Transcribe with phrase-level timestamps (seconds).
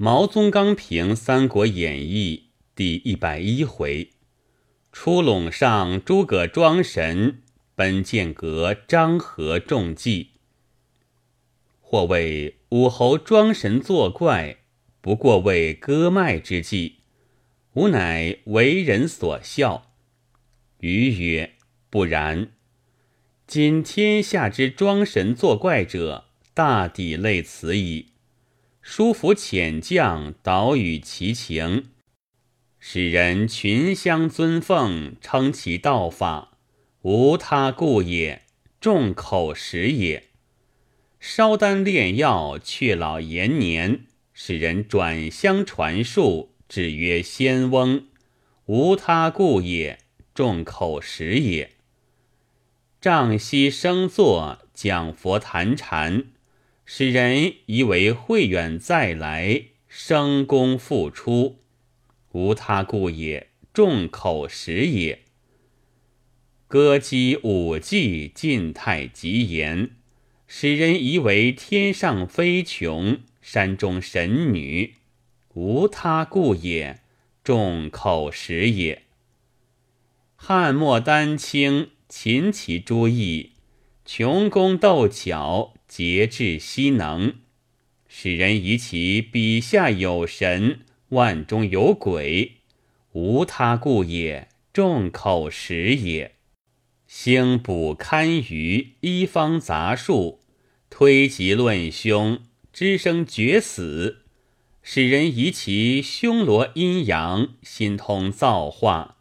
[0.00, 4.12] 毛宗刚评《三国演义》第一百一回：
[4.92, 7.42] 出陇上诸葛庄神，
[7.74, 10.34] 奔剑阁张合中计。
[11.80, 14.58] 或谓武侯庄神作怪，
[15.00, 16.98] 不过为割脉之计，
[17.72, 19.90] 吾乃为人所笑。
[20.78, 21.56] 余曰：
[21.90, 22.52] 不然。
[23.48, 28.12] 今天下之庄神作怪者，大抵类此矣。
[28.90, 31.90] 叔服遣将导与其情，
[32.78, 36.56] 使人群相尊奉，称其道法，
[37.02, 38.46] 无他故也，
[38.80, 40.28] 众口实也。
[41.20, 48.06] 烧丹炼药，却老延年，使人转相传述，只曰仙翁，
[48.64, 49.98] 无他故也，
[50.34, 51.72] 众口实也。
[53.02, 56.28] 丈西生坐，讲佛谈禅。
[56.90, 61.58] 使人以为慧远再来，生功复出，
[62.32, 65.20] 无他故也，众口实也。
[66.66, 69.90] 歌姬舞伎，晋太极言，
[70.46, 74.94] 使人以为天上飞琼，山中神女，
[75.52, 77.02] 无他故也，
[77.44, 79.02] 众口实也。
[80.36, 83.52] 汉末丹青，琴棋诸艺，
[84.06, 85.74] 穷工斗巧。
[85.88, 87.36] 节制悉能，
[88.06, 92.56] 使人疑其笔下有神，万中有鬼，
[93.12, 96.34] 无他故也，众口实也。
[97.06, 100.40] 兴补堪舆，一方杂术，
[100.90, 104.24] 推及论凶，知生绝死，
[104.82, 109.16] 使人疑其凶罗阴阳，心通造化，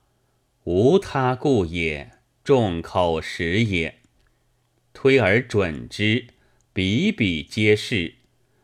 [0.66, 2.12] 无他故也，
[2.44, 4.00] 众口实也。
[4.92, 6.28] 推而准之。
[6.78, 8.18] 比比皆是，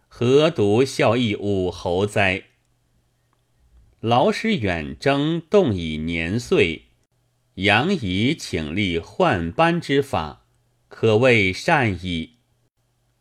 [0.07, 2.43] 何独效益武侯哉？
[4.01, 6.83] 劳师远征，动以年岁，
[7.55, 10.45] 杨仪请立换班之法，
[10.87, 12.33] 可谓善矣。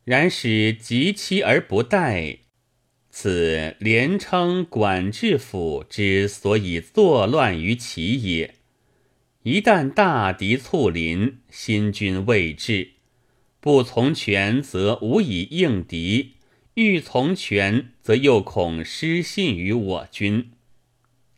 [0.05, 2.41] 然使及期而不待，
[3.09, 8.57] 此连称管制府之所以作乱于其也。
[9.45, 12.91] 一旦大敌簇临，新君未至。
[13.63, 16.33] 不从权，则无以应敌；
[16.75, 20.51] 欲从权，则又恐失信于我军。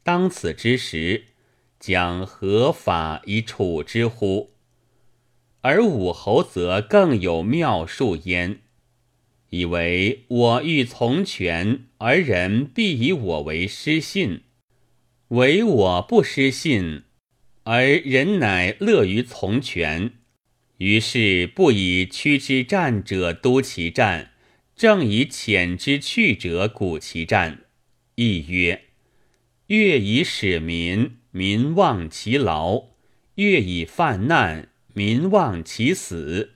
[0.03, 1.25] 当此之时，
[1.79, 4.53] 将何法以处之乎？
[5.61, 8.61] 而武侯则更有妙术焉，
[9.51, 14.41] 以为我欲从权，而人必以我为失信；
[15.29, 17.03] 唯我不失信，
[17.65, 20.13] 而人乃乐于从权。
[20.79, 24.33] 于是不以屈之战者督其战，
[24.75, 27.61] 正以遣之去者鼓其战。
[28.17, 28.87] 亦曰：
[29.69, 32.91] 越以使民，民忘其劳；
[33.37, 36.51] 越以犯难，民忘其死。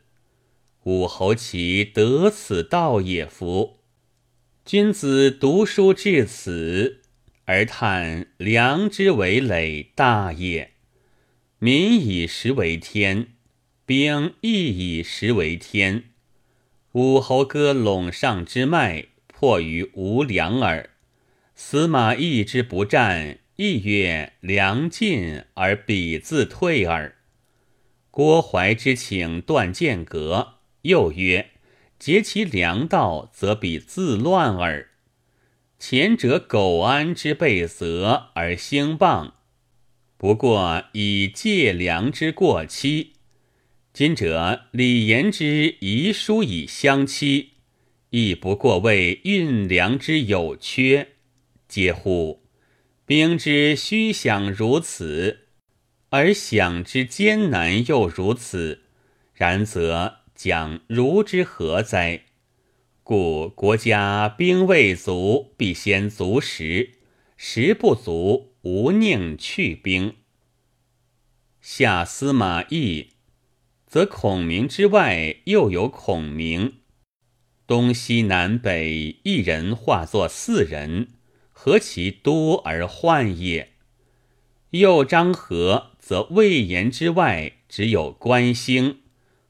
[0.85, 3.79] 武侯其得此道也夫！
[4.65, 7.03] 君子读书至此，
[7.45, 10.73] 而叹良之为累大也。
[11.59, 13.29] 民以食为天。
[13.89, 16.11] 兵亦以食为天，
[16.93, 20.91] 武侯割陇上之脉，迫于无粮耳。
[21.55, 27.17] 司马懿之不战，亦曰粮尽而彼自退耳。
[28.11, 31.53] 郭淮之请断剑阁，又曰
[31.99, 34.91] 截其粮道，则彼自乱耳。
[35.79, 39.33] 前者苟安之备责而兴谤，
[40.19, 43.15] 不过以借粮之过期。
[43.99, 47.55] 今者李严之遗书以相期，
[48.11, 51.15] 亦不过为运粮之有缺。
[51.69, 52.45] 嗟乎！
[53.05, 55.49] 兵之虚饷如此，
[56.11, 58.83] 而饷之艰难又如此，
[59.35, 62.27] 然则将如之何哉？
[63.03, 66.91] 故国家兵未足，必先足食；
[67.37, 70.15] 食不足，无宁去兵。
[71.61, 73.09] 下司马懿。
[73.89, 76.75] 则孔明之外，又有孔明；
[77.67, 81.09] 东西南北一人化作四人，
[81.49, 83.73] 何其多而患也！
[84.73, 88.99] 又张合，则魏延之外只有关兴，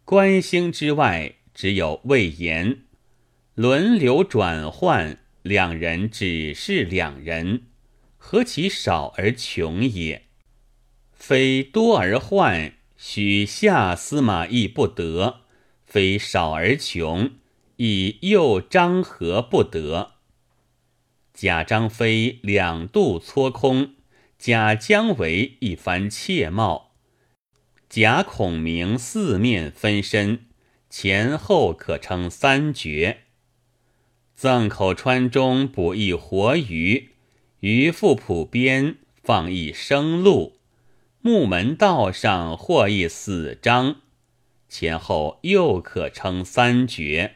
[0.04, 2.82] 关兴之外只有魏延，
[3.56, 7.64] 轮流转换，两人只是两人，
[8.16, 10.26] 何其少而穷也！
[11.12, 12.77] 非多而患。
[13.00, 15.42] 许下司马懿不得，
[15.86, 17.30] 非少而穷，
[17.76, 20.14] 以诱张合不得。
[21.32, 23.94] 贾张飞两度搓空，
[24.36, 26.96] 贾姜维一番切貌，
[27.88, 30.46] 贾孔明四面分身，
[30.90, 33.18] 前后可称三绝。
[34.34, 37.10] 赠口川中捕一活鱼，
[37.60, 40.57] 鱼腹浦边放一生鹿，
[41.28, 43.96] 木门道上获一死章，
[44.66, 47.34] 前后又可称三绝。